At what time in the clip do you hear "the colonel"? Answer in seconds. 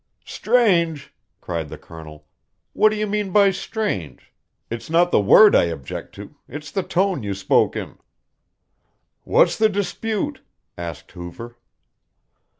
1.69-2.25